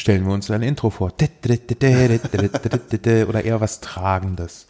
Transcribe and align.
stellen 0.00 0.26
wir 0.26 0.32
uns 0.32 0.50
ein 0.50 0.62
Intro 0.62 0.90
vor. 0.90 1.12
Oder 3.28 3.44
eher 3.44 3.60
was 3.60 3.80
Tragendes. 3.80 4.66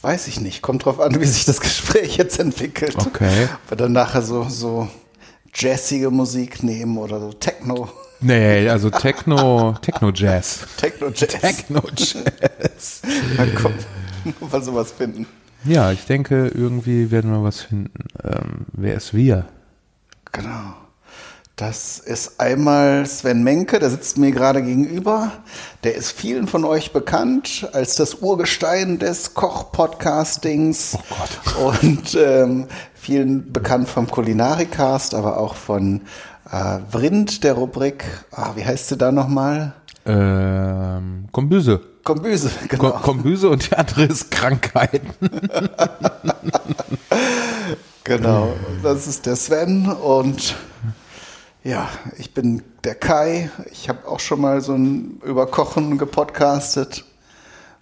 Weiß 0.00 0.26
ich 0.28 0.40
nicht. 0.40 0.62
Kommt 0.62 0.84
drauf 0.84 1.00
an, 1.00 1.20
wie 1.20 1.26
sich 1.26 1.44
das 1.44 1.60
Gespräch 1.60 2.16
jetzt 2.16 2.38
entwickelt. 2.40 2.96
Okay. 2.96 3.48
Ob 3.64 3.70
wir 3.70 3.76
dann 3.76 3.92
nachher 3.92 4.22
so, 4.22 4.44
so 4.48 4.88
jazzige 5.54 6.10
Musik 6.10 6.62
nehmen 6.62 6.98
oder 6.98 7.20
so 7.20 7.32
Techno. 7.32 7.88
Nee, 8.20 8.68
also 8.68 8.90
Techno, 8.90 9.76
Techno-Jazz. 9.80 10.66
Techno-Jazz. 10.76 11.40
Techno-Jazz. 11.40 13.02
Na 13.36 13.46
komm, 13.60 13.74
mal 14.50 14.62
sowas 14.62 14.92
finden. 14.92 15.26
Ja, 15.64 15.92
ich 15.92 16.04
denke, 16.04 16.48
irgendwie 16.48 17.10
werden 17.10 17.30
wir 17.30 17.44
was 17.44 17.60
finden. 17.60 18.04
Ähm, 18.24 18.66
wer 18.72 18.94
ist 18.94 19.14
wir? 19.14 19.46
Genau. 20.32 20.74
Das 21.58 21.98
ist 21.98 22.38
einmal 22.38 23.04
Sven 23.04 23.42
Menke, 23.42 23.80
der 23.80 23.90
sitzt 23.90 24.16
mir 24.16 24.30
gerade 24.30 24.62
gegenüber. 24.62 25.32
Der 25.82 25.96
ist 25.96 26.12
vielen 26.12 26.46
von 26.46 26.64
euch 26.64 26.92
bekannt 26.92 27.68
als 27.72 27.96
das 27.96 28.14
Urgestein 28.14 29.00
des 29.00 29.34
Koch-Podcastings. 29.34 30.96
Oh 30.96 31.16
Gott. 31.16 31.74
Und 31.74 32.14
ähm, 32.14 32.68
vielen 32.94 33.52
bekannt 33.52 33.88
vom 33.88 34.08
Kulinarikast, 34.08 35.16
aber 35.16 35.40
auch 35.40 35.56
von 35.56 36.02
äh, 36.48 36.78
Vrind, 36.92 37.42
der 37.42 37.54
Rubrik. 37.54 38.04
Ah, 38.30 38.52
wie 38.54 38.64
heißt 38.64 38.86
sie 38.86 38.96
da 38.96 39.10
nochmal? 39.10 39.72
Ähm, 40.06 41.24
Kombüse. 41.32 41.80
Kombüse, 42.04 42.52
genau. 42.68 42.90
Kombüse 42.90 43.50
und 43.50 43.68
die 43.68 43.76
andere 43.76 44.04
ist 44.04 44.30
Krankheiten. 44.30 45.10
genau, 48.04 48.52
das 48.84 49.08
ist 49.08 49.26
der 49.26 49.34
Sven 49.34 49.88
und 49.88 50.54
ja, 51.64 51.88
ich 52.18 52.34
bin 52.34 52.62
der 52.84 52.94
Kai. 52.94 53.50
Ich 53.70 53.88
habe 53.88 54.06
auch 54.06 54.20
schon 54.20 54.40
mal 54.40 54.60
so 54.60 54.74
ein 54.74 55.20
Überkochen 55.24 55.98
gepodcastet 55.98 57.04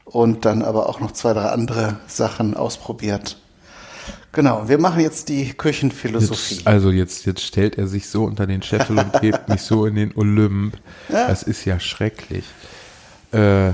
und 0.04 0.44
dann 0.44 0.62
aber 0.62 0.88
auch 0.88 1.00
noch 1.00 1.12
zwei, 1.12 1.32
drei 1.34 1.46
andere 1.46 1.98
Sachen 2.06 2.56
ausprobiert. 2.56 3.38
Genau, 4.32 4.68
wir 4.68 4.78
machen 4.78 5.00
jetzt 5.00 5.30
die 5.30 5.54
Küchenphilosophie. 5.54 6.56
Jetzt, 6.56 6.66
also 6.66 6.90
jetzt, 6.90 7.24
jetzt 7.24 7.42
stellt 7.42 7.78
er 7.78 7.86
sich 7.86 8.08
so 8.08 8.24
unter 8.24 8.46
den 8.46 8.62
Scheffel 8.62 8.98
und 8.98 9.22
hebt 9.22 9.48
mich 9.48 9.62
so 9.62 9.86
in 9.86 9.94
den 9.94 10.14
Olymp. 10.14 10.76
Ja. 11.08 11.28
Das 11.28 11.42
ist 11.42 11.64
ja 11.64 11.80
schrecklich. 11.80 12.44
Äh, 13.32 13.72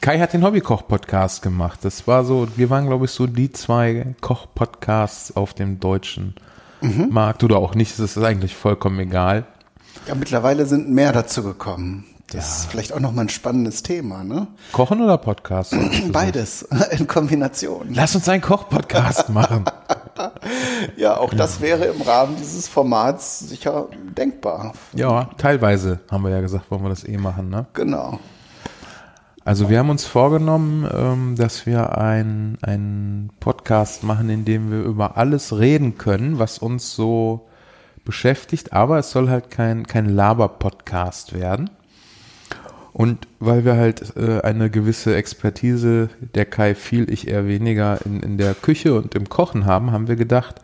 Kai 0.00 0.18
hat 0.18 0.34
den 0.34 0.44
Hobbykoch-Podcast 0.44 1.42
gemacht. 1.42 1.80
Das 1.82 2.06
war 2.06 2.24
so, 2.24 2.46
wir 2.56 2.70
waren, 2.70 2.86
glaube 2.86 3.06
ich, 3.06 3.10
so 3.10 3.26
die 3.26 3.50
zwei 3.50 4.14
Koch-Podcasts 4.20 5.34
auf 5.34 5.54
dem 5.54 5.80
deutschen 5.80 6.34
Mhm. 6.80 7.08
Markt 7.10 7.44
oder 7.44 7.58
auch 7.58 7.74
nicht. 7.74 7.92
Das 7.98 8.16
ist 8.16 8.22
eigentlich 8.22 8.54
vollkommen 8.54 8.98
egal. 9.00 9.44
Ja, 10.06 10.14
mittlerweile 10.14 10.66
sind 10.66 10.90
mehr 10.90 11.12
dazu 11.12 11.42
gekommen. 11.42 12.04
Das 12.30 12.58
ist 12.60 12.70
vielleicht 12.70 12.92
auch 12.92 12.98
nochmal 12.98 13.26
ein 13.26 13.28
spannendes 13.28 13.84
Thema, 13.84 14.24
ne? 14.24 14.48
Kochen 14.72 15.00
oder 15.00 15.16
Podcast? 15.16 15.76
Beides 16.12 16.62
in 16.90 17.06
Kombination. 17.06 17.88
Lass 17.94 18.16
uns 18.16 18.28
einen 18.28 18.42
Koch-Podcast 18.42 19.28
machen. 19.30 19.64
Ja, 20.96 21.18
auch 21.18 21.34
das 21.34 21.60
wäre 21.60 21.84
im 21.84 22.00
Rahmen 22.00 22.36
dieses 22.36 22.68
Formats 22.68 23.40
sicher 23.40 23.88
denkbar. 24.16 24.72
Ja, 24.94 25.28
teilweise 25.36 26.00
haben 26.10 26.24
wir 26.24 26.30
ja 26.30 26.40
gesagt, 26.40 26.70
wollen 26.70 26.82
wir 26.82 26.88
das 26.88 27.06
eh 27.06 27.18
machen, 27.18 27.50
ne? 27.50 27.66
Genau. 27.74 28.18
Also 29.46 29.70
wir 29.70 29.78
haben 29.78 29.90
uns 29.90 30.04
vorgenommen, 30.04 30.88
ähm, 30.92 31.36
dass 31.36 31.66
wir 31.66 31.96
ein- 31.96 32.58
einen 32.62 33.30
Podcast 33.38 34.02
machen, 34.02 34.28
in 34.28 34.44
dem 34.44 34.72
wir 34.72 34.82
über 34.82 35.16
alles 35.16 35.56
reden 35.56 35.96
können, 35.98 36.40
was 36.40 36.58
uns 36.58 36.96
so 36.96 37.46
beschäftigt, 38.04 38.72
aber 38.72 38.98
es 38.98 39.12
soll 39.12 39.28
halt 39.30 39.52
kein, 39.52 39.86
kein 39.86 40.08
Laber-Podcast 40.08 41.32
werden. 41.32 41.70
Und 42.92 43.28
weil 43.38 43.64
wir 43.64 43.76
halt 43.76 44.16
äh, 44.16 44.40
eine 44.40 44.68
gewisse 44.68 45.14
Expertise, 45.14 46.08
der 46.34 46.46
Kai 46.46 46.74
viel, 46.74 47.08
ich 47.08 47.28
eher 47.28 47.46
weniger, 47.46 48.04
in, 48.04 48.20
in 48.24 48.38
der 48.38 48.52
Küche 48.54 48.94
und 48.94 49.14
im 49.14 49.28
Kochen 49.28 49.64
haben, 49.64 49.92
haben 49.92 50.08
wir 50.08 50.16
gedacht, 50.16 50.56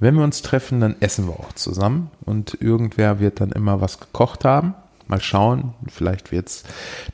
wenn 0.00 0.16
wir 0.16 0.24
uns 0.24 0.42
treffen, 0.42 0.80
dann 0.80 0.96
essen 0.98 1.28
wir 1.28 1.34
auch 1.38 1.52
zusammen 1.52 2.10
und 2.24 2.58
irgendwer 2.60 3.20
wird 3.20 3.40
dann 3.40 3.52
immer 3.52 3.80
was 3.80 4.00
gekocht 4.00 4.44
haben. 4.44 4.74
Mal 5.08 5.20
schauen, 5.20 5.74
vielleicht 5.88 6.32
wird 6.32 6.48
es 6.48 6.64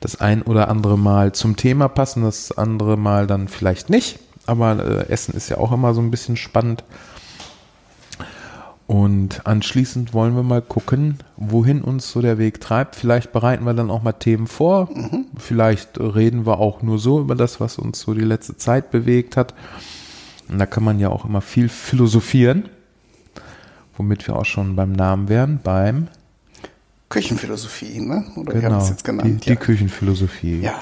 das 0.01 0.19
ein 0.19 0.41
oder 0.41 0.67
andere 0.69 0.97
Mal 0.97 1.31
zum 1.31 1.55
Thema 1.55 1.87
passen, 1.87 2.23
das 2.23 2.51
andere 2.51 2.97
Mal 2.97 3.27
dann 3.27 3.47
vielleicht 3.47 3.89
nicht. 3.89 4.19
Aber 4.45 4.77
äh, 4.79 5.09
Essen 5.09 5.33
ist 5.33 5.49
ja 5.49 5.57
auch 5.57 5.71
immer 5.71 5.93
so 5.93 6.01
ein 6.01 6.11
bisschen 6.11 6.37
spannend. 6.37 6.83
Und 8.87 9.47
anschließend 9.47 10.13
wollen 10.13 10.35
wir 10.35 10.43
mal 10.43 10.61
gucken, 10.61 11.17
wohin 11.37 11.81
uns 11.81 12.11
so 12.11 12.21
der 12.21 12.37
Weg 12.37 12.61
treibt. 12.61 12.95
Vielleicht 12.95 13.31
bereiten 13.31 13.65
wir 13.65 13.73
dann 13.73 13.89
auch 13.89 14.03
mal 14.03 14.13
Themen 14.13 14.45
vor. 14.45 14.89
Vielleicht 15.37 15.99
reden 15.99 16.45
wir 16.45 16.59
auch 16.59 16.83
nur 16.83 16.99
so 16.99 17.19
über 17.19 17.33
das, 17.33 17.59
was 17.59 17.79
uns 17.79 17.99
so 18.01 18.13
die 18.13 18.21
letzte 18.21 18.57
Zeit 18.57 18.91
bewegt 18.91 19.37
hat. 19.37 19.55
Und 20.49 20.59
da 20.59 20.67
kann 20.67 20.83
man 20.83 20.99
ja 20.99 21.09
auch 21.09 21.25
immer 21.25 21.41
viel 21.41 21.69
philosophieren. 21.69 22.69
Womit 23.97 24.27
wir 24.27 24.35
auch 24.35 24.45
schon 24.45 24.75
beim 24.75 24.91
Namen 24.91 25.29
wären, 25.29 25.59
beim 25.63 26.07
Küchenphilosophie, 27.21 28.01
ne? 28.01 28.25
Oder 28.35 28.53
wie 28.53 28.57
haben 28.57 28.63
genau, 28.63 28.77
es 28.81 28.89
jetzt 28.89 29.01
die, 29.01 29.11
genannt? 29.11 29.45
die 29.45 29.49
ja. 29.49 29.55
Küchenphilosophie. 29.55 30.59
ja, 30.61 30.73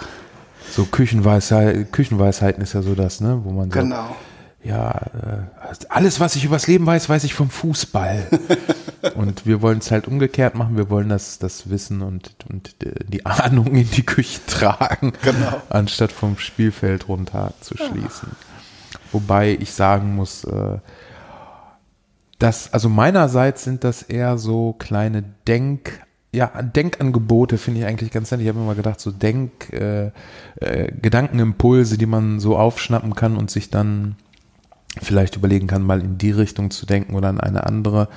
So 0.72 0.86
Küchenweisheit, 0.86 1.92
Küchenweisheiten 1.92 2.64
ist 2.64 2.74
ja 2.74 2.82
so 2.82 2.96
das, 2.96 3.22
ne, 3.22 3.40
wo 3.44 3.52
man 3.52 3.70
so, 3.70 3.80
genau. 3.80 4.16
ja, 4.64 4.92
äh, 4.92 5.76
alles, 5.90 6.20
was 6.20 6.36
ich 6.36 6.46
übers 6.46 6.66
Leben 6.68 6.86
weiß, 6.88 7.08
weiß 7.08 7.24
ich 7.24 7.34
vom 7.36 7.50
Fußball. 7.52 8.28
und 9.16 9.46
wir 9.46 9.62
wollen 9.62 9.78
es 9.78 9.92
halt 9.92 10.08
umgekehrt 10.08 10.56
machen. 10.56 10.76
Wir 10.76 10.90
wollen 10.90 11.10
das, 11.10 11.38
das 11.38 11.70
Wissen 11.70 12.02
und, 12.02 12.32
und 12.50 12.76
die 12.82 13.26
Ahnung 13.28 13.68
in 13.68 13.90
die 13.92 14.06
Küche 14.06 14.40
tragen, 14.48 15.14
Genau. 15.22 15.62
anstatt 15.70 16.12
vom 16.12 16.38
Spielfeld 16.40 17.08
runter 17.08 17.54
zu 17.62 17.78
schließen. 17.78 18.30
Wobei 19.12 19.56
ich 19.60 19.72
sagen 19.74 20.16
muss, 20.16 20.44
äh, 20.46 20.80
das, 22.40 22.74
also 22.74 22.90
meinerseits 22.90 23.64
sind 23.64 23.84
das 23.84 24.02
eher 24.02 24.38
so 24.38 24.74
kleine 24.74 25.24
Denk, 25.48 26.02
ja, 26.34 26.48
Denkangebote 26.48 27.58
finde 27.58 27.82
ich 27.82 27.86
eigentlich 27.86 28.12
ganz 28.12 28.32
nett. 28.32 28.42
Ich 28.42 28.48
habe 28.48 28.60
immer 28.60 28.76
gedacht, 28.76 29.00
so 29.00 29.12
Denk, 29.12 29.72
äh, 29.72 30.08
äh, 30.56 30.92
Gedankenimpulse, 31.00 31.98
die 31.98 32.08
man 32.08 32.40
so 32.40 32.58
aufschnappen 32.58 33.16
kann 33.16 33.38
und 33.38 33.52
sich 33.52 33.70
dann 33.70 34.16
vielleicht 35.02 35.36
überlegen 35.36 35.68
kann, 35.68 35.84
mal 35.84 36.02
in 36.02 36.18
die 36.18 36.32
Richtung 36.32 36.72
zu 36.72 36.86
denken 36.86 37.14
oder 37.14 37.30
in 37.30 37.40
eine 37.40 37.66
andere. 37.66 38.08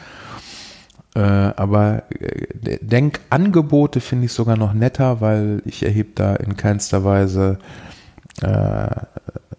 Äh, 1.14 1.20
aber 1.20 2.04
äh, 2.10 2.78
Denkangebote 2.80 4.00
finde 4.00 4.26
ich 4.26 4.32
sogar 4.32 4.56
noch 4.56 4.72
netter, 4.72 5.20
weil 5.20 5.60
ich 5.66 5.82
erhebe 5.82 6.10
da 6.14 6.36
in 6.36 6.56
keinster 6.56 7.04
Weise 7.04 7.58
äh, 8.40 8.88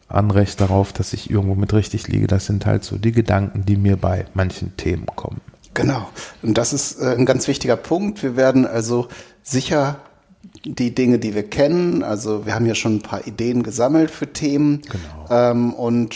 Anrecht 0.08 0.62
darauf, 0.62 0.94
dass 0.94 1.14
ich 1.14 1.30
irgendwo 1.30 1.56
mit 1.56 1.74
richtig 1.74 2.08
liege. 2.08 2.28
Das 2.28 2.48
sind 2.48 2.66
halt 2.66 2.84
so 2.84 2.98
die 2.98 3.12
Gedanken, 3.12 3.66
die 3.66 3.78
mir 3.78 3.98
bei 3.98 4.26
manchen 4.34 4.76
Themen 4.78 5.06
kommen. 5.06 5.37
Genau. 5.78 6.10
Und 6.42 6.58
das 6.58 6.74
ist 6.74 7.00
äh, 7.00 7.16
ein 7.16 7.28
ganz 7.28 7.48
wichtiger 7.48 7.76
Punkt. 7.76 8.24
Wir 8.24 8.36
werden 8.36 8.66
also 8.66 9.10
sicher 9.44 10.00
die 10.66 10.96
Dinge, 10.96 11.20
die 11.20 11.36
wir 11.36 11.48
kennen, 11.48 12.02
also 12.02 12.48
wir 12.48 12.56
haben 12.56 12.66
ja 12.66 12.74
schon 12.74 12.96
ein 12.96 13.02
paar 13.02 13.28
Ideen 13.28 13.62
gesammelt 13.62 14.10
für 14.10 14.34
Themen. 14.34 14.82
Genau. 14.82 15.52
Ähm, 15.52 15.74
und 15.76 16.16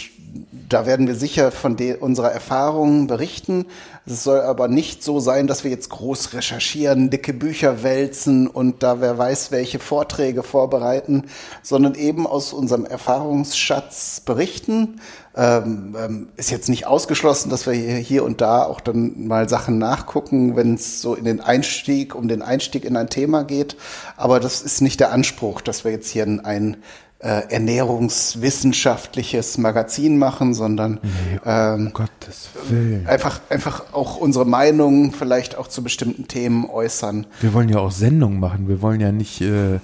da 0.71 0.85
werden 0.85 1.07
wir 1.07 1.15
sicher 1.15 1.51
von 1.51 1.75
unserer 1.99 2.31
Erfahrungen 2.31 3.07
berichten. 3.07 3.65
Es 4.05 4.23
soll 4.23 4.41
aber 4.41 4.67
nicht 4.67 5.03
so 5.03 5.19
sein, 5.19 5.47
dass 5.47 5.63
wir 5.63 5.71
jetzt 5.71 5.89
groß 5.89 6.33
recherchieren, 6.33 7.09
dicke 7.09 7.33
Bücher 7.33 7.83
wälzen 7.83 8.47
und 8.47 8.81
da 8.81 9.01
wer 9.01 9.17
weiß, 9.17 9.51
welche 9.51 9.79
Vorträge 9.79 10.43
vorbereiten, 10.43 11.25
sondern 11.61 11.95
eben 11.95 12.25
aus 12.25 12.53
unserem 12.53 12.85
Erfahrungsschatz 12.85 14.21
berichten. 14.21 15.01
Ähm, 15.33 15.95
ähm, 15.97 16.29
ist 16.35 16.51
jetzt 16.51 16.67
nicht 16.67 16.87
ausgeschlossen, 16.87 17.49
dass 17.49 17.65
wir 17.65 17.73
hier, 17.73 18.25
und 18.25 18.41
da 18.41 18.63
auch 18.63 18.81
dann 18.81 19.27
mal 19.27 19.47
Sachen 19.47 19.77
nachgucken, 19.77 20.57
wenn 20.57 20.73
es 20.73 21.01
so 21.01 21.15
in 21.15 21.23
den 21.23 21.39
Einstieg, 21.39 22.15
um 22.15 22.27
den 22.27 22.41
Einstieg 22.41 22.83
in 22.83 22.97
ein 22.97 23.09
Thema 23.09 23.43
geht. 23.43 23.77
Aber 24.17 24.41
das 24.41 24.61
ist 24.61 24.81
nicht 24.81 24.99
der 24.99 25.11
Anspruch, 25.11 25.61
dass 25.61 25.85
wir 25.85 25.91
jetzt 25.91 26.09
hier 26.09 26.25
ein 26.25 26.77
äh, 27.21 27.43
ernährungswissenschaftliches 27.51 29.57
Magazin 29.57 30.17
machen, 30.17 30.53
sondern 30.53 30.99
ähm, 31.45 31.87
Um 31.87 31.93
Gottes 31.93 32.49
Willen. 32.67 33.07
einfach, 33.07 33.39
einfach 33.49 33.93
auch 33.93 34.17
unsere 34.17 34.45
Meinung 34.45 35.11
vielleicht 35.11 35.57
auch 35.57 35.67
zu 35.67 35.83
bestimmten 35.83 36.27
Themen 36.27 36.69
äußern. 36.69 37.27
Wir 37.39 37.53
wollen 37.53 37.69
ja 37.69 37.79
auch 37.79 37.91
Sendungen 37.91 38.39
machen. 38.39 38.67
Wir 38.67 38.81
wollen 38.81 39.01
ja 39.01 39.11
nicht, 39.11 39.41
äh, 39.41 39.79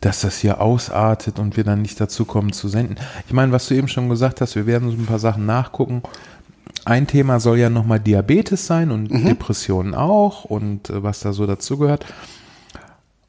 dass 0.00 0.20
das 0.20 0.38
hier 0.38 0.60
ausartet 0.60 1.38
und 1.38 1.56
wir 1.56 1.64
dann 1.64 1.80
nicht 1.80 2.00
dazu 2.00 2.24
kommen 2.24 2.52
zu 2.52 2.68
senden. 2.68 2.96
Ich 3.26 3.32
meine, 3.32 3.52
was 3.52 3.68
du 3.68 3.74
eben 3.74 3.88
schon 3.88 4.08
gesagt 4.08 4.40
hast, 4.40 4.54
wir 4.54 4.66
werden 4.66 4.90
so 4.90 4.96
ein 4.96 5.06
paar 5.06 5.18
Sachen 5.18 5.46
nachgucken. 5.46 6.02
Ein 6.84 7.06
Thema 7.06 7.40
soll 7.40 7.58
ja 7.58 7.70
nochmal 7.70 8.00
Diabetes 8.00 8.66
sein 8.66 8.90
und 8.90 9.08
Depressionen 9.08 9.94
auch 9.94 10.44
und 10.44 10.90
äh, 10.90 11.02
was 11.02 11.20
da 11.20 11.32
so 11.32 11.46
dazugehört. 11.46 12.04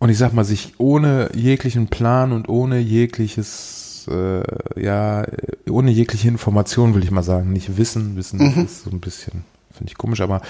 Und 0.04 0.10
ich 0.10 0.18
sag 0.18 0.34
mal, 0.34 0.44
sich 0.44 0.74
ohne 0.80 1.30
jeglichen 1.34 1.88
Plan 1.88 2.34
und 2.34 2.50
ohne 2.50 2.78
jegliches, 2.78 4.06
äh, 4.12 4.44
ja, 4.78 5.26
ohne 5.70 5.92
jegliche 5.92 6.28
Information, 6.28 6.94
will 6.94 7.06
ich 7.06 7.12
mal 7.12 7.24
sagen, 7.24 7.54
nicht 7.54 7.78
Wissen, 7.78 8.18
Wissen 8.18 8.66
ist 8.66 8.84
so 8.84 8.90
ein 8.90 9.00
bisschen, 9.00 9.46
finde 9.72 9.92
ich 9.94 9.98
komisch, 9.98 10.20
aber 10.20 10.42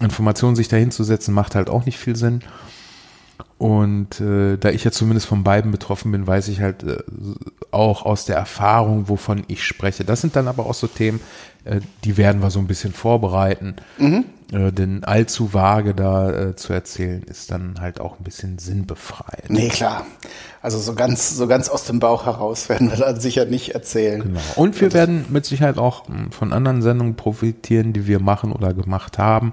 Informationen 0.00 0.56
sich 0.56 0.66
dahin 0.66 0.90
zu 0.90 1.04
setzen, 1.04 1.34
macht 1.34 1.54
halt 1.54 1.70
auch 1.70 1.86
nicht 1.86 1.98
viel 1.98 2.16
Sinn. 2.16 2.40
Und 3.58 4.20
äh, 4.20 4.58
da 4.58 4.68
ich 4.68 4.84
ja 4.84 4.90
zumindest 4.90 5.26
von 5.26 5.42
beiden 5.42 5.70
betroffen 5.70 6.12
bin, 6.12 6.26
weiß 6.26 6.48
ich 6.48 6.60
halt 6.60 6.82
äh, 6.82 6.98
auch 7.70 8.04
aus 8.04 8.26
der 8.26 8.36
Erfahrung, 8.36 9.08
wovon 9.08 9.44
ich 9.48 9.64
spreche. 9.64 10.04
Das 10.04 10.20
sind 10.20 10.36
dann 10.36 10.46
aber 10.46 10.66
auch 10.66 10.74
so 10.74 10.86
Themen, 10.86 11.20
äh, 11.64 11.80
die 12.04 12.18
werden 12.18 12.42
wir 12.42 12.50
so 12.50 12.58
ein 12.58 12.66
bisschen 12.66 12.92
vorbereiten. 12.92 13.76
Mhm. 13.98 14.26
Äh, 14.52 14.72
denn 14.72 15.04
allzu 15.04 15.54
vage 15.54 15.94
da 15.94 16.30
äh, 16.30 16.56
zu 16.56 16.72
erzählen, 16.72 17.22
ist 17.22 17.50
dann 17.50 17.80
halt 17.80 17.98
auch 17.98 18.18
ein 18.18 18.24
bisschen 18.24 18.58
sinnbefreit. 18.58 19.48
Nee, 19.48 19.68
klar. 19.68 20.06
Also 20.60 20.78
so 20.78 20.94
ganz, 20.94 21.36
so 21.36 21.46
ganz 21.46 21.68
aus 21.68 21.84
dem 21.84 21.98
Bauch 21.98 22.26
heraus 22.26 22.68
werden 22.68 22.90
wir 22.90 22.96
dann 22.98 23.18
sicher 23.18 23.46
nicht 23.46 23.74
erzählen. 23.74 24.22
Genau. 24.22 24.40
Und 24.56 24.80
wir 24.80 24.92
werden 24.92 25.24
mit 25.30 25.46
Sicherheit 25.46 25.78
auch 25.78 26.08
mh, 26.08 26.30
von 26.30 26.52
anderen 26.52 26.82
Sendungen 26.82 27.16
profitieren, 27.16 27.92
die 27.92 28.06
wir 28.06 28.20
machen 28.20 28.52
oder 28.52 28.74
gemacht 28.74 29.18
haben. 29.18 29.52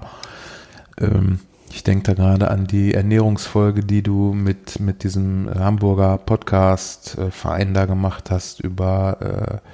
Ähm, 1.00 1.40
ich 1.70 1.82
denke 1.84 2.04
da 2.04 2.14
gerade 2.14 2.50
an 2.50 2.66
die 2.66 2.94
Ernährungsfolge, 2.94 3.82
die 3.82 4.02
du 4.02 4.32
mit, 4.32 4.80
mit 4.80 5.02
diesem 5.02 5.48
Hamburger 5.52 6.18
Podcast-Verein 6.18 7.74
da 7.74 7.86
gemacht 7.86 8.30
hast 8.30 8.60
über 8.60 9.60
äh 9.62 9.68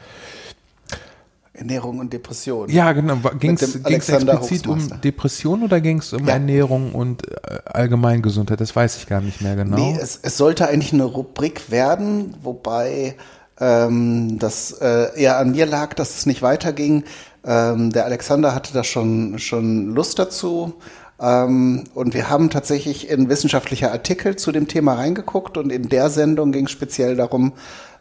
Ernährung 1.60 1.98
und 1.98 2.12
Depression. 2.12 2.70
Ja, 2.70 2.92
genau. 2.92 3.16
Ging 3.38 3.52
es 3.52 3.76
explizit 3.84 4.66
um 4.66 5.00
Depression 5.02 5.62
oder 5.62 5.80
ging 5.80 5.98
es 5.98 6.12
um 6.12 6.26
ja. 6.26 6.34
Ernährung 6.34 6.94
und 6.94 7.28
äh, 7.28 7.58
Allgemeingesundheit? 7.66 8.60
Das 8.60 8.74
weiß 8.74 8.96
ich 8.96 9.06
gar 9.06 9.20
nicht 9.20 9.42
mehr 9.42 9.56
genau. 9.56 9.76
Nee, 9.76 9.98
es, 10.00 10.18
es 10.22 10.38
sollte 10.38 10.68
eigentlich 10.68 10.94
eine 10.94 11.04
Rubrik 11.04 11.70
werden, 11.70 12.34
wobei 12.42 13.14
ähm, 13.60 14.38
das 14.38 14.72
äh, 14.80 15.20
eher 15.20 15.38
an 15.38 15.52
mir 15.52 15.66
lag, 15.66 15.92
dass 15.94 16.16
es 16.16 16.26
nicht 16.26 16.40
weiterging. 16.40 17.04
Ähm, 17.44 17.92
der 17.92 18.06
Alexander 18.06 18.54
hatte 18.54 18.72
da 18.72 18.82
schon, 18.82 19.38
schon 19.38 19.94
Lust 19.94 20.18
dazu. 20.18 20.74
Ähm, 21.20 21.84
und 21.94 22.14
wir 22.14 22.30
haben 22.30 22.50
tatsächlich 22.50 23.08
in 23.08 23.28
wissenschaftliche 23.28 23.92
Artikel 23.92 24.36
zu 24.36 24.52
dem 24.52 24.68
Thema 24.68 24.94
reingeguckt 24.94 25.56
und 25.56 25.70
in 25.70 25.88
der 25.88 26.10
Sendung 26.10 26.52
ging 26.52 26.66
es 26.66 26.70
speziell 26.70 27.16
darum, 27.16 27.52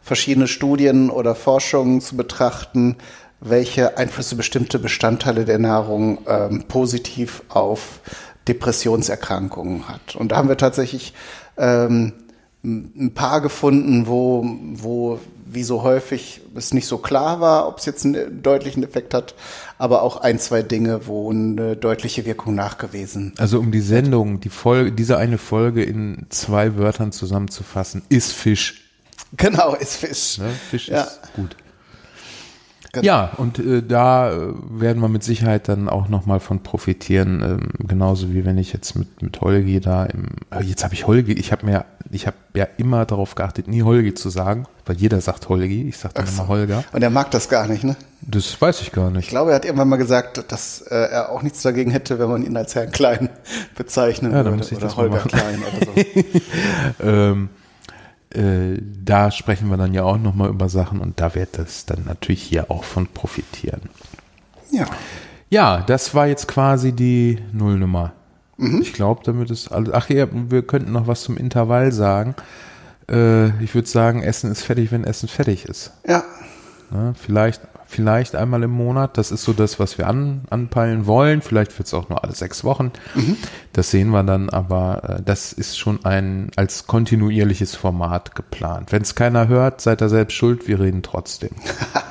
verschiedene 0.02 0.48
Studien 0.48 1.10
oder 1.10 1.34
Forschungen 1.34 2.00
zu 2.00 2.16
betrachten, 2.16 2.96
welche 3.40 3.98
Einflüsse 3.98 4.36
bestimmte 4.36 4.78
Bestandteile 4.78 5.44
der 5.44 5.58
Nahrung 5.58 6.18
ähm, 6.26 6.64
positiv 6.68 7.42
auf 7.48 8.00
Depressionserkrankungen 8.48 9.88
hat. 9.88 10.16
Und 10.16 10.32
da 10.32 10.36
haben 10.36 10.48
wir 10.48 10.56
tatsächlich 10.56 11.14
ähm, 11.56 12.12
ein 12.62 13.12
paar 13.14 13.40
gefunden, 13.40 14.06
wo, 14.06 14.44
wo 14.74 15.18
wie 15.52 15.62
so 15.62 15.82
häufig 15.82 16.40
es 16.54 16.72
nicht 16.74 16.86
so 16.86 16.98
klar 16.98 17.40
war, 17.40 17.68
ob 17.68 17.78
es 17.78 17.86
jetzt 17.86 18.04
einen 18.04 18.42
deutlichen 18.42 18.82
Effekt 18.82 19.14
hat, 19.14 19.34
aber 19.78 20.02
auch 20.02 20.18
ein, 20.18 20.38
zwei 20.38 20.62
Dinge, 20.62 21.06
wo 21.06 21.30
eine 21.30 21.76
deutliche 21.76 22.24
Wirkung 22.24 22.54
nachgewiesen. 22.54 23.32
Also 23.38 23.58
um 23.58 23.72
die 23.72 23.80
Sendung, 23.80 24.40
die 24.40 24.48
Folge, 24.48 24.92
diese 24.92 25.18
eine 25.18 25.38
Folge 25.38 25.82
in 25.82 26.26
zwei 26.30 26.76
Wörtern 26.76 27.12
zusammenzufassen, 27.12 28.02
ist 28.08 28.32
Fisch. 28.32 28.90
Genau, 29.36 29.74
ist 29.74 29.96
Fisch. 29.96 30.38
Ne? 30.38 30.50
Fisch 30.70 30.88
ja. 30.88 31.02
ist 31.02 31.20
gut. 31.34 31.56
Genau. 32.92 33.06
Ja, 33.06 33.30
und 33.36 33.60
äh, 33.60 33.82
da 33.82 34.32
äh, 34.32 34.52
werden 34.68 35.00
wir 35.00 35.08
mit 35.08 35.22
Sicherheit 35.22 35.68
dann 35.68 35.88
auch 35.88 36.08
nochmal 36.08 36.40
von 36.40 36.62
profitieren, 36.64 37.40
ähm, 37.40 37.86
genauso 37.86 38.32
wie 38.34 38.44
wenn 38.44 38.58
ich 38.58 38.72
jetzt 38.72 38.96
mit, 38.96 39.22
mit 39.22 39.40
Holgi 39.40 39.78
da 39.78 40.06
im, 40.06 40.26
äh, 40.50 40.64
jetzt 40.64 40.82
habe 40.82 40.94
ich 40.94 41.06
Holgi, 41.06 41.32
ich 41.34 41.52
habe 41.52 41.66
mir, 41.66 41.84
ich 42.10 42.26
habe 42.26 42.36
ja 42.54 42.66
immer 42.78 43.06
darauf 43.06 43.36
geachtet, 43.36 43.68
nie 43.68 43.84
Holgi 43.84 44.14
zu 44.14 44.28
sagen, 44.28 44.66
weil 44.86 44.96
jeder 44.96 45.20
sagt 45.20 45.48
Holgi, 45.48 45.88
ich 45.88 45.98
sage 45.98 46.14
dann 46.14 46.26
so. 46.26 46.32
immer 46.32 46.48
Holger. 46.48 46.84
Und 46.92 47.02
er 47.02 47.10
mag 47.10 47.30
das 47.30 47.48
gar 47.48 47.68
nicht, 47.68 47.84
ne? 47.84 47.94
Das 48.22 48.60
weiß 48.60 48.80
ich 48.80 48.90
gar 48.90 49.10
nicht. 49.10 49.26
Ich 49.26 49.30
glaube, 49.30 49.50
er 49.50 49.56
hat 49.56 49.64
irgendwann 49.64 49.88
mal 49.88 49.96
gesagt, 49.96 50.50
dass 50.50 50.80
äh, 50.82 50.94
er 50.96 51.30
auch 51.30 51.42
nichts 51.42 51.62
dagegen 51.62 51.92
hätte, 51.92 52.18
wenn 52.18 52.28
man 52.28 52.42
ihn 52.42 52.56
als 52.56 52.74
Herrn 52.74 52.90
Klein 52.90 53.28
bezeichnen 53.76 54.32
ja, 54.32 54.38
würde. 54.38 54.56
Muss 54.56 54.72
ich 54.72 54.78
oder 54.78 54.86
das 54.86 54.96
Holger 54.96 55.18
Klein 55.20 55.60
oder 55.62 55.86
so. 55.86 57.04
ähm, 57.08 57.50
äh, 58.34 58.78
da 58.80 59.30
sprechen 59.30 59.68
wir 59.70 59.76
dann 59.76 59.94
ja 59.94 60.04
auch 60.04 60.18
nochmal 60.18 60.50
über 60.50 60.68
Sachen 60.68 61.00
und 61.00 61.20
da 61.20 61.34
wird 61.34 61.58
das 61.58 61.86
dann 61.86 62.04
natürlich 62.04 62.42
hier 62.42 62.70
auch 62.70 62.84
von 62.84 63.06
profitieren. 63.06 63.82
Ja. 64.70 64.86
Ja, 65.48 65.80
das 65.80 66.14
war 66.14 66.28
jetzt 66.28 66.46
quasi 66.46 66.92
die 66.92 67.38
Nullnummer. 67.52 68.12
Mhm. 68.56 68.82
Ich 68.82 68.92
glaube, 68.92 69.22
damit 69.24 69.50
ist 69.50 69.72
alles. 69.72 69.92
Ach 69.92 70.08
ja, 70.08 70.28
wir 70.30 70.62
könnten 70.62 70.92
noch 70.92 71.08
was 71.08 71.22
zum 71.22 71.36
Intervall 71.36 71.90
sagen. 71.90 72.36
Äh, 73.10 73.48
ich 73.62 73.74
würde 73.74 73.88
sagen, 73.88 74.22
Essen 74.22 74.52
ist 74.52 74.62
fertig, 74.62 74.92
wenn 74.92 75.02
Essen 75.02 75.28
fertig 75.28 75.64
ist. 75.64 75.92
Ja. 76.06 76.22
Na, 76.90 77.14
vielleicht 77.14 77.60
vielleicht 77.90 78.36
einmal 78.36 78.62
im 78.62 78.70
Monat. 78.70 79.18
Das 79.18 79.30
ist 79.30 79.42
so 79.42 79.52
das, 79.52 79.78
was 79.78 79.98
wir 79.98 80.06
an, 80.06 80.42
anpeilen 80.48 81.06
wollen. 81.06 81.42
Vielleicht 81.42 81.76
wird 81.78 81.88
es 81.88 81.94
auch 81.94 82.08
nur 82.08 82.22
alle 82.22 82.34
sechs 82.34 82.64
Wochen. 82.64 82.92
Mhm. 83.14 83.36
Das 83.72 83.90
sehen 83.90 84.10
wir 84.10 84.22
dann, 84.22 84.48
aber 84.48 85.18
äh, 85.18 85.22
das 85.22 85.52
ist 85.52 85.78
schon 85.78 86.04
ein 86.04 86.50
als 86.56 86.86
kontinuierliches 86.86 87.74
Format 87.74 88.34
geplant. 88.34 88.92
Wenn 88.92 89.02
es 89.02 89.14
keiner 89.14 89.48
hört, 89.48 89.80
seid 89.80 90.00
ihr 90.00 90.08
selbst 90.08 90.34
schuld, 90.34 90.68
wir 90.68 90.80
reden 90.80 91.02
trotzdem. 91.02 91.50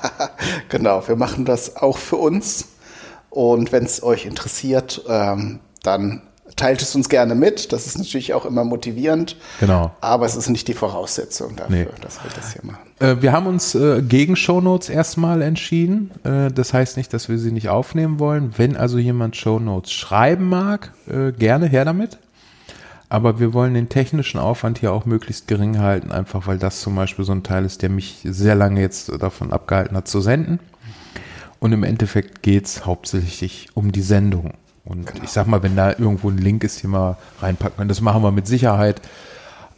genau, 0.69 1.07
wir 1.07 1.15
machen 1.15 1.45
das 1.45 1.77
auch 1.77 1.97
für 1.97 2.17
uns. 2.17 2.69
Und 3.29 3.71
wenn 3.71 3.85
es 3.85 4.03
euch 4.03 4.25
interessiert, 4.25 5.03
ähm, 5.07 5.59
dann 5.83 6.23
teilt 6.59 6.81
es 6.81 6.93
uns 6.93 7.07
gerne 7.07 7.35
mit. 7.35 7.71
Das 7.71 7.87
ist 7.87 7.97
natürlich 7.97 8.33
auch 8.33 8.45
immer 8.45 8.63
motivierend. 8.63 9.37
Genau. 9.59 9.91
Aber 10.01 10.25
es 10.25 10.35
ist 10.35 10.49
nicht 10.49 10.67
die 10.67 10.73
Voraussetzung 10.73 11.55
dafür, 11.55 11.75
nee. 11.75 11.87
dass 12.01 12.21
wir 12.21 12.29
das 12.35 12.53
hier 12.53 12.61
machen. 12.63 12.81
Äh, 12.99 13.21
wir 13.21 13.31
haben 13.31 13.47
uns 13.47 13.75
äh, 13.75 14.01
gegen 14.01 14.35
Shownotes 14.35 14.89
erstmal 14.89 15.41
entschieden. 15.41 16.11
Äh, 16.23 16.51
das 16.51 16.73
heißt 16.73 16.97
nicht, 16.97 17.13
dass 17.13 17.29
wir 17.29 17.37
sie 17.37 17.51
nicht 17.51 17.69
aufnehmen 17.69 18.19
wollen. 18.19 18.53
Wenn 18.57 18.75
also 18.75 18.97
jemand 18.97 19.37
Shownotes 19.37 19.91
schreiben 19.91 20.49
mag, 20.49 20.91
äh, 21.07 21.31
gerne 21.31 21.67
her 21.67 21.85
damit. 21.85 22.17
Aber 23.07 23.39
wir 23.39 23.53
wollen 23.53 23.73
den 23.73 23.89
technischen 23.89 24.39
Aufwand 24.39 24.79
hier 24.79 24.91
auch 24.91 25.05
möglichst 25.05 25.47
gering 25.47 25.79
halten, 25.79 26.11
einfach 26.11 26.45
weil 26.45 26.59
das 26.59 26.81
zum 26.81 26.95
Beispiel 26.95 27.25
so 27.25 27.31
ein 27.31 27.41
Teil 27.41 27.65
ist, 27.65 27.81
der 27.81 27.89
mich 27.89 28.19
sehr 28.23 28.53
lange 28.53 28.81
jetzt 28.81 29.11
davon 29.19 29.51
abgehalten 29.51 29.97
hat 29.97 30.07
zu 30.07 30.21
senden. 30.21 30.59
Und 31.59 31.71
im 31.71 31.83
Endeffekt 31.83 32.43
geht 32.43 32.65
es 32.65 32.85
hauptsächlich 32.85 33.69
um 33.73 33.91
die 33.91 34.01
Sendung. 34.01 34.53
Und 34.89 35.05
genau. 35.05 35.23
ich 35.23 35.29
sag 35.29 35.47
mal, 35.47 35.63
wenn 35.63 35.75
da 35.75 35.91
irgendwo 35.91 36.29
ein 36.29 36.37
Link 36.37 36.63
ist, 36.63 36.79
hier 36.79 36.89
mal 36.89 37.15
reinpacken. 37.41 37.87
Das 37.87 38.01
machen 38.01 38.23
wir 38.23 38.31
mit 38.31 38.47
Sicherheit. 38.47 39.01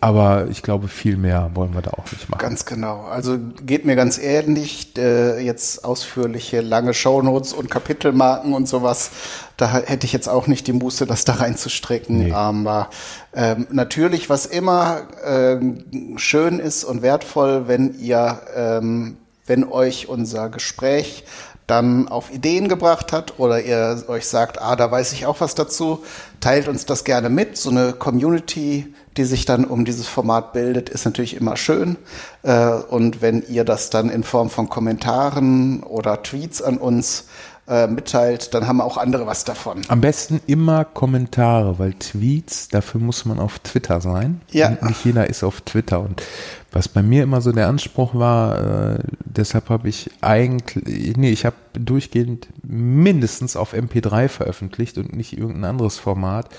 Aber 0.04 0.48
ich 0.50 0.64
glaube, 0.64 0.88
viel 0.88 1.16
mehr 1.16 1.52
wollen 1.54 1.76
wir 1.76 1.84
da 1.84 1.92
auch 1.92 2.12
nicht 2.12 2.28
machen. 2.28 2.42
Ganz 2.42 2.66
genau. 2.66 3.04
Also 3.04 3.38
geht 3.64 3.86
mir 3.86 3.96
ganz 3.96 4.18
ähnlich. 4.18 4.98
Äh, 4.98 5.46
jetzt 5.46 5.86
ausführliche 5.86 6.62
lange 6.62 6.96
Shownotes 6.96 7.54
und 7.54 7.70
Kapitelmarken 7.70 8.54
und 8.54 8.68
sowas. 8.68 9.12
Da 9.58 9.72
hätte 9.72 10.08
ich 10.08 10.12
jetzt 10.12 10.28
auch 10.28 10.48
nicht 10.48 10.66
die 10.66 10.74
Muße, 10.74 11.06
das 11.06 11.24
da 11.24 11.34
reinzustrecken. 11.34 12.18
Nee. 12.18 12.32
Aber 12.32 12.90
ähm, 13.36 13.68
natürlich, 13.70 14.28
was 14.28 14.48
immer 14.48 15.04
ähm, 15.24 16.16
schön 16.16 16.58
ist 16.58 16.84
und 16.84 17.04
wertvoll, 17.04 17.68
wenn 17.68 18.00
ihr, 18.00 18.42
ähm, 18.56 19.18
wenn 19.46 19.64
euch 19.66 20.10
unser 20.10 20.50
Gespräch 20.50 21.26
dann 21.68 22.08
auf 22.08 22.32
Ideen 22.34 22.68
gebracht 22.68 23.14
hat 23.14 23.40
oder 23.40 23.62
ihr 23.62 24.04
euch 24.08 24.28
sagt, 24.28 24.62
ah, 24.62 24.76
da 24.76 24.92
weiß 24.92 25.14
ich 25.14 25.26
auch 25.26 25.40
was 25.40 25.56
dazu, 25.56 26.04
teilt 26.40 26.68
uns 26.68 26.86
das 26.86 27.04
gerne 27.04 27.30
mit. 27.30 27.58
So 27.58 27.70
eine 27.70 27.94
Community, 27.94 28.94
die 29.18 29.24
sich 29.24 29.46
dann 29.46 29.66
um 29.66 29.86
dieses 29.86 30.08
Format 30.08 30.54
bildet, 30.54 30.90
ist 30.90 31.06
natürlich 31.06 31.36
immer 31.36 31.56
schön. 31.58 31.98
Äh, 32.44 32.68
und 32.68 33.22
wenn 33.22 33.44
ihr 33.48 33.64
das 33.64 33.90
dann 33.90 34.10
in 34.10 34.24
Form 34.24 34.50
von 34.50 34.70
Kommentaren 34.70 35.84
oder 35.84 36.24
Tweets 36.24 36.62
an 36.62 36.78
uns 36.78 37.26
äh, 37.68 37.88
mitteilt, 37.88 38.54
dann 38.54 38.68
haben 38.68 38.82
auch 38.82 38.98
andere 38.98 39.28
was 39.28 39.44
davon. 39.44 39.82
Am 39.88 40.02
besten 40.02 40.42
immer 40.48 40.84
Kommentare, 40.84 41.80
weil 41.80 41.94
Tweets, 41.94 42.68
dafür 42.68 43.00
muss 43.00 43.24
man 43.26 43.40
auf 43.40 43.60
Twitter 43.60 44.02
sein. 44.02 44.42
Ja. 44.52 44.70
Und 44.70 44.84
nicht 44.84 45.06
jeder 45.06 45.30
ist 45.30 45.44
auf 45.44 45.62
Twitter. 45.62 46.00
Und 46.02 46.22
was 46.72 46.88
bei 46.88 47.04
mir 47.04 47.24
immer 47.24 47.42
so 47.42 47.52
der 47.52 47.68
Anspruch 47.68 48.16
war, 48.16 48.96
äh, 48.96 49.00
deshalb 49.26 49.70
habe 49.70 49.90
ich 49.90 50.10
eigentlich, 50.22 51.18
nee, 51.18 51.30
ich 51.30 51.46
habe 51.46 51.58
durchgehend 51.74 52.48
mindestens 52.64 53.58
auf 53.58 53.74
MP3 53.74 54.30
veröffentlicht 54.30 54.98
und 54.98 55.14
nicht 55.14 55.38
irgendein 55.38 55.72
anderes 55.72 56.00
Format. 56.00 56.50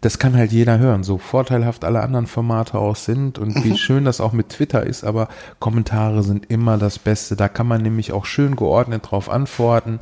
Das 0.00 0.18
kann 0.18 0.36
halt 0.36 0.50
jeder 0.50 0.78
hören, 0.80 1.04
so 1.04 1.16
vorteilhaft 1.18 1.84
alle 1.84 2.02
anderen 2.02 2.26
Formate 2.26 2.76
auch 2.76 2.96
sind 2.96 3.38
und 3.38 3.62
wie 3.64 3.70
mhm. 3.70 3.76
schön 3.76 4.04
das 4.04 4.20
auch 4.20 4.32
mit 4.32 4.48
Twitter 4.48 4.84
ist, 4.84 5.04
aber 5.04 5.28
Kommentare 5.60 6.24
sind 6.24 6.50
immer 6.50 6.76
das 6.76 6.98
Beste. 6.98 7.36
Da 7.36 7.48
kann 7.48 7.68
man 7.68 7.82
nämlich 7.82 8.10
auch 8.10 8.24
schön 8.24 8.56
geordnet 8.56 9.10
drauf 9.10 9.30
antworten. 9.30 10.00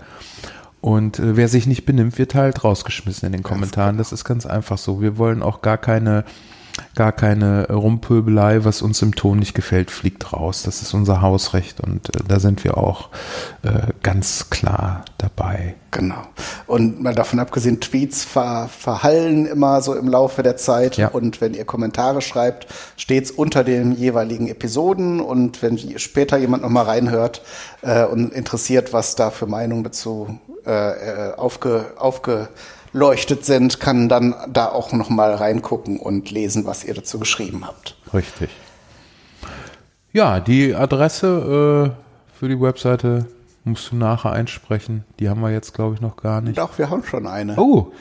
Und 0.81 1.19
äh, 1.19 1.37
wer 1.37 1.49
sich 1.49 1.67
nicht 1.67 1.85
benimmt, 1.85 2.17
wird 2.17 2.35
halt 2.35 2.65
rausgeschmissen 2.65 3.27
in 3.27 3.33
den 3.33 3.43
Kommentaren. 3.43 3.97
Genau. 3.97 4.01
Das 4.01 4.13
ist 4.13 4.25
ganz 4.25 4.47
einfach 4.47 4.79
so. 4.79 5.03
Wir 5.03 5.19
wollen 5.19 5.43
auch 5.43 5.61
gar 5.61 5.77
keine 5.77 6.25
gar 6.95 7.13
keine 7.13 7.69
Rumpöbelei, 7.69 8.65
was 8.65 8.83
uns 8.83 9.03
im 9.03 9.15
Ton 9.15 9.39
nicht 9.39 9.55
gefällt, 9.55 9.91
fliegt 9.91 10.33
raus. 10.33 10.63
Das 10.63 10.83
ist 10.83 10.95
unser 10.95 11.23
Hausrecht 11.23 11.81
und 11.81 12.09
äh, 12.09 12.23
da 12.27 12.41
sind 12.41 12.65
wir 12.65 12.79
auch 12.79 13.09
äh, 13.63 13.93
ganz 14.03 14.51
klar 14.51 15.05
dabei. 15.19 15.75
Genau. 15.91 16.23
Und 16.67 17.03
mal 17.03 17.15
davon 17.15 17.41
abgesehen, 17.41 17.81
Tweets 17.81 18.25
ver 18.25 18.69
verhallen 18.69 19.47
immer 19.47 19.83
so 19.83 19.95
im 19.95 20.09
Laufe 20.09 20.43
der 20.43 20.57
Zeit. 20.57 20.97
Ja. 20.97 21.09
Und 21.09 21.41
wenn 21.41 21.55
ihr 21.55 21.65
Kommentare 21.65 22.21
schreibt, 22.21 22.67
steht's 22.97 23.31
unter 23.31 23.65
den 23.65 23.93
jeweiligen 23.93 24.47
Episoden. 24.47 25.21
Und 25.21 25.63
wenn 25.63 25.79
später 25.99 26.39
jemand 26.39 26.63
nochmal 26.63 26.85
reinhört 26.85 27.43
äh, 27.83 28.05
und 28.05 28.33
interessiert, 28.33 28.93
was 28.93 29.17
da 29.17 29.31
für 29.31 29.47
Meinungen 29.47 29.85
dazu 29.85 30.39
äh, 30.65 31.31
äh 31.31 31.35
aufge, 31.35 31.93
aufge 31.97 32.49
eingeleuchtet 32.93 33.45
sind, 33.45 33.81
kann 33.81 34.09
dann 34.09 34.35
da 34.53 34.71
auch 34.71 34.93
noch 34.93 35.11
mal 35.11 35.35
reingucken 35.35 35.99
und 35.99 36.31
lesen, 36.31 36.67
was 36.67 36.85
ihr 36.85 36.95
dazu 36.95 37.19
geschrieben 37.19 37.67
habt. 37.67 37.97
Richtig. 38.13 38.51
Ja, 40.13 40.41
die 40.41 40.75
Adresse 40.75 41.95
äh, 41.95 42.37
für 42.39 42.49
die 42.49 42.61
Webseite 42.61 43.27
musst 43.65 43.93
du 43.93 43.97
nachher 43.97 44.33
einsprechen. 44.33 45.05
Die 45.21 45.29
haben 45.29 45.41
wir 45.41 45.51
jetzt, 45.51 45.75
glaube 45.75 45.95
ich, 45.95 46.01
noch 46.01 46.17
gar 46.17 46.41
nicht. 46.41 46.59
Doch, 46.59 46.79
wir 46.79 46.91
haben 46.91 47.05
schon 47.05 47.27
eine. 47.27 47.57
Oh, 47.57 47.93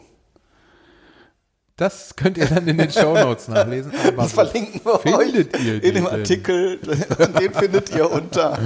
das 1.77 2.15
könnt 2.17 2.39
ihr 2.39 2.47
dann 2.47 2.67
in 2.69 2.79
den 2.79 2.91
Shownotes 2.91 3.49
nachlesen. 3.49 3.93
Aber 4.09 4.23
Das 4.23 4.33
verlinken 4.33 4.81
wir 4.85 4.99
findet 4.99 5.55
euch 5.55 5.65
ihr 5.65 5.75
in 5.75 5.81
dem 5.83 5.95
denn? 5.95 6.07
Artikel. 6.07 6.79
Den 6.79 7.53
findet 7.53 7.91
ihr 7.95 8.11
unter. 8.11 8.59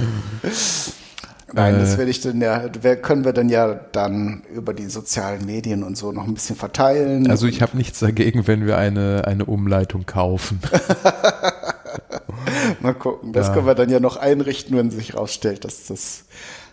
Nein, 1.53 1.79
das 1.79 1.95
Äh. 1.95 1.97
werde 1.97 2.11
ich 2.11 2.21
dann 2.21 2.39
ja, 2.39 2.63
wer- 2.81 2.95
können 3.01 3.25
wir 3.25 3.33
dann 3.33 3.49
ja 3.49 3.73
dann 3.91 4.43
über 4.53 4.73
die 4.73 4.85
sozialen 4.85 5.45
Medien 5.45 5.83
und 5.83 5.97
so 5.97 6.13
noch 6.13 6.25
ein 6.25 6.33
bisschen 6.33 6.55
verteilen. 6.55 7.29
Also 7.29 7.47
ich 7.47 7.61
habe 7.61 7.75
nichts 7.75 7.99
dagegen, 7.99 8.47
wenn 8.47 8.65
wir 8.65 8.77
eine, 8.77 9.23
eine 9.27 9.43
Umleitung 9.43 10.05
kaufen. 10.05 10.61
Mal 12.79 12.93
gucken. 12.93 13.33
Das 13.33 13.47
Ja. 13.47 13.53
können 13.53 13.65
wir 13.65 13.75
dann 13.75 13.89
ja 13.89 13.99
noch 13.99 14.15
einrichten, 14.17 14.77
wenn 14.77 14.91
sich 14.91 15.13
herausstellt, 15.13 15.65
dass 15.65 15.87
das 15.87 16.23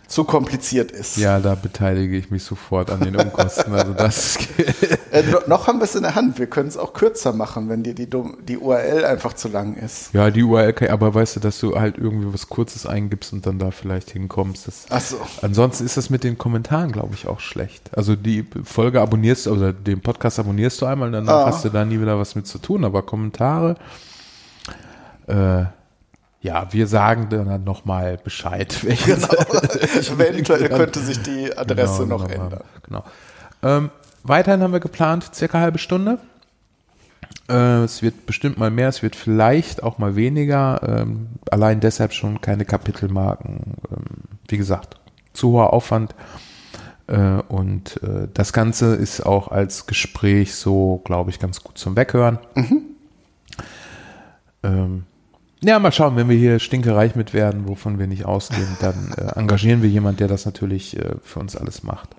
zu 0.09 0.23
kompliziert 0.25 0.91
ist. 0.91 1.17
Ja, 1.17 1.39
da 1.39 1.55
beteilige 1.55 2.17
ich 2.17 2.31
mich 2.31 2.43
sofort 2.43 2.89
an 2.89 2.99
den 2.99 3.15
Unkosten. 3.15 3.73
Also 3.73 3.93
das 3.93 4.37
Äh, 5.11 5.23
no, 5.23 5.39
noch 5.47 5.67
haben 5.67 5.79
wir 5.79 5.85
es 5.85 5.95
in 5.95 6.03
der 6.03 6.13
Hand. 6.15 6.37
Wir 6.37 6.45
können 6.47 6.67
es 6.67 6.77
auch 6.77 6.93
kürzer 6.93 7.33
machen, 7.33 7.67
wenn 7.69 7.81
dir 7.81 7.95
die, 7.95 8.07
die 8.07 8.57
URL 8.57 9.05
einfach 9.05 9.33
zu 9.33 9.47
lang 9.47 9.75
ist. 9.75 10.13
Ja, 10.13 10.29
die 10.29 10.43
URL, 10.43 10.73
aber 10.89 11.13
weißt 11.15 11.37
du, 11.37 11.39
dass 11.39 11.59
du 11.59 11.79
halt 11.79 11.97
irgendwie 11.97 12.31
was 12.31 12.47
Kurzes 12.49 12.85
eingibst 12.85 13.33
und 13.33 13.45
dann 13.47 13.57
da 13.57 13.71
vielleicht 13.71 14.11
hinkommst. 14.11 14.67
Das, 14.67 14.85
Ach 14.89 15.01
so. 15.01 15.17
Ansonsten 15.41 15.85
ist 15.85 15.97
das 15.97 16.09
mit 16.11 16.23
den 16.23 16.37
Kommentaren, 16.37 16.91
glaube 16.91 17.15
ich, 17.15 17.27
auch 17.27 17.39
schlecht. 17.39 17.89
Also 17.97 18.15
die 18.15 18.45
Folge 18.63 19.01
abonnierst 19.01 19.47
oder 19.47 19.73
den 19.73 20.01
Podcast 20.01 20.37
abonnierst 20.39 20.81
du 20.81 20.85
einmal, 20.85 21.09
danach 21.11 21.33
Ah. 21.33 21.45
hast 21.47 21.65
du 21.65 21.69
da 21.69 21.85
nie 21.85 21.99
wieder 21.99 22.19
was 22.19 22.35
mit 22.35 22.45
zu 22.45 22.59
tun. 22.59 22.83
Aber 22.83 23.01
Kommentare, 23.03 23.75
äh, 25.27 25.63
ja, 26.41 26.71
wir 26.71 26.87
sagen 26.87 27.27
dann 27.29 27.63
nochmal 27.63 28.17
Bescheid. 28.17 28.83
Welche 28.83 29.13
Eventuell 29.13 30.69
könnte 30.69 30.99
sich 30.99 31.21
die 31.21 31.55
Adresse 31.55 32.03
Genau, 32.03 32.17
noch 32.17 32.27
genau, 32.27 32.43
ändern. 32.43 32.63
Genau. 32.83 33.03
Ähm, 33.61 33.89
weiterhin 34.23 34.61
haben 34.61 34.73
wir 34.73 34.79
geplant, 34.79 35.31
circa 35.33 35.57
eine 35.57 35.65
halbe 35.65 35.79
Stunde. 35.79 36.19
Äh, 37.49 37.83
es 37.83 38.01
wird 38.01 38.25
bestimmt 38.25 38.57
mal 38.57 38.71
mehr, 38.71 38.89
es 38.89 39.03
wird 39.03 39.15
vielleicht 39.15 39.83
auch 39.83 39.97
mal 39.97 40.15
weniger. 40.15 40.81
Ähm, 40.83 41.27
allein 41.51 41.79
deshalb 41.79 42.13
schon 42.13 42.39
keine 42.41 42.63
Kapitelmarken. 42.65 43.75
Ähm, 43.91 44.05
wie 44.47 44.57
gesagt, 44.57 44.95
zu 45.33 45.51
hoher 45.51 45.73
Aufwand. 45.73 46.15
Äh, 47.07 47.41
und 47.49 48.01
äh, 48.03 48.27
das 48.33 48.53
Ganze 48.53 48.95
ist 48.95 49.25
auch 49.25 49.49
als 49.49 49.87
Gespräch 49.87 50.55
so, 50.55 51.01
glaube 51.03 51.31
ich, 51.31 51.39
ganz 51.39 51.63
gut 51.63 51.77
zum 51.77 51.95
Weghören. 51.95 52.39
Ähm, 54.63 55.05
ja, 55.63 55.77
mal 55.79 55.91
schauen, 55.91 56.15
wenn 56.15 56.29
wir 56.29 56.37
hier 56.37 56.59
stinkereich 56.59 57.15
mit 57.15 57.33
werden, 57.33 57.67
wovon 57.67 57.99
wir 57.99 58.07
nicht 58.07 58.25
ausgehen, 58.25 58.77
dann 58.79 59.13
äh, 59.17 59.35
engagieren 59.39 59.81
wir 59.81 59.89
jemand, 59.89 60.19
der 60.19 60.27
das 60.27 60.45
natürlich 60.45 60.97
äh, 60.97 61.15
für 61.23 61.39
uns 61.39 61.55
alles 61.55 61.83
macht. 61.83 62.09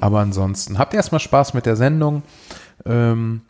Aber 0.00 0.20
ansonsten, 0.20 0.78
habt 0.78 0.94
erstmal 0.94 1.20
Spaß 1.20 1.54
mit 1.54 1.66
der 1.66 1.76
Sendung. 1.76 2.22
Ähm, 2.86 3.42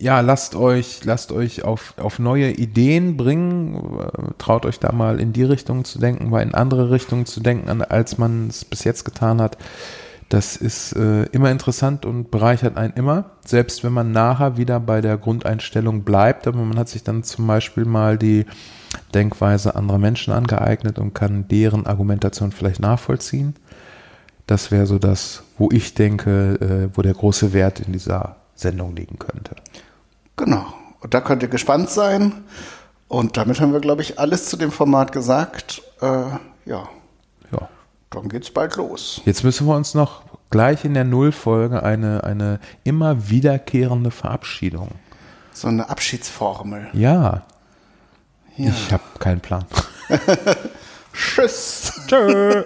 ja, 0.00 0.20
lasst 0.20 0.54
euch, 0.54 1.04
lasst 1.04 1.32
euch 1.32 1.64
auf, 1.64 1.94
auf 1.98 2.18
neue 2.18 2.50
Ideen 2.50 3.16
bringen. 3.16 4.10
Traut 4.38 4.66
euch 4.66 4.80
da 4.80 4.92
mal 4.92 5.20
in 5.20 5.32
die 5.32 5.44
Richtung 5.44 5.84
zu 5.84 5.98
denken, 5.98 6.30
mal 6.30 6.42
in 6.42 6.54
andere 6.54 6.90
Richtungen 6.90 7.26
zu 7.26 7.40
denken, 7.40 7.80
als 7.82 8.18
man 8.18 8.48
es 8.48 8.64
bis 8.64 8.84
jetzt 8.84 9.04
getan 9.04 9.40
hat. 9.40 9.56
Das 10.34 10.56
ist 10.56 10.96
äh, 10.96 11.26
immer 11.26 11.52
interessant 11.52 12.04
und 12.04 12.32
bereichert 12.32 12.76
einen 12.76 12.92
immer, 12.94 13.26
selbst 13.46 13.84
wenn 13.84 13.92
man 13.92 14.10
nachher 14.10 14.56
wieder 14.56 14.80
bei 14.80 15.00
der 15.00 15.16
Grundeinstellung 15.16 16.02
bleibt, 16.02 16.48
aber 16.48 16.58
man 16.58 16.76
hat 16.76 16.88
sich 16.88 17.04
dann 17.04 17.22
zum 17.22 17.46
Beispiel 17.46 17.84
mal 17.84 18.18
die 18.18 18.44
Denkweise 19.14 19.76
anderer 19.76 19.98
Menschen 19.98 20.34
angeeignet 20.34 20.98
und 20.98 21.14
kann 21.14 21.46
deren 21.46 21.86
Argumentation 21.86 22.50
vielleicht 22.50 22.80
nachvollziehen. 22.80 23.54
Das 24.48 24.72
wäre 24.72 24.86
so 24.86 24.98
das, 24.98 25.44
wo 25.56 25.68
ich 25.70 25.94
denke, 25.94 26.90
äh, 26.90 26.96
wo 26.96 27.02
der 27.02 27.14
große 27.14 27.52
Wert 27.52 27.78
in 27.78 27.92
dieser 27.92 28.34
Sendung 28.56 28.96
liegen 28.96 29.20
könnte. 29.20 29.54
Genau. 30.34 30.66
Und 30.98 31.14
da 31.14 31.20
könnt 31.20 31.44
ihr 31.44 31.48
gespannt 31.48 31.90
sein. 31.90 32.32
Und 33.06 33.36
damit 33.36 33.60
haben 33.60 33.72
wir, 33.72 33.78
glaube 33.78 34.02
ich, 34.02 34.18
alles 34.18 34.46
zu 34.48 34.56
dem 34.56 34.72
Format 34.72 35.12
gesagt. 35.12 35.80
Äh, 36.00 36.06
ja, 36.06 36.40
Ja. 36.66 36.88
Dann 38.14 38.28
geht's 38.28 38.50
bald 38.50 38.76
los. 38.76 39.20
Jetzt 39.24 39.44
müssen 39.44 39.66
wir 39.66 39.74
uns 39.76 39.94
noch 39.94 40.22
gleich 40.50 40.84
in 40.84 40.94
der 40.94 41.04
Nullfolge 41.04 41.82
eine, 41.82 42.24
eine 42.24 42.60
immer 42.84 43.28
wiederkehrende 43.28 44.10
Verabschiedung. 44.10 44.88
So 45.52 45.68
eine 45.68 45.88
Abschiedsformel. 45.88 46.88
Ja, 46.92 47.42
Ja. 48.56 48.70
ich 48.70 48.92
habe 48.92 49.02
keinen 49.18 49.40
Plan. 49.40 49.64
Tschüss. 51.12 51.92
Tschö. 52.06 52.64